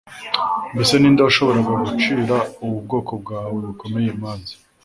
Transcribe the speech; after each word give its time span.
mbese 0.73 0.93
ni 0.97 1.09
nde 1.13 1.21
washobora 1.25 1.59
gucira 1.83 2.37
ubu 2.63 2.77
bwoko 2.85 3.11
bwawe 3.21 3.57
bukomeye 3.67 4.07
imanza 4.15 4.53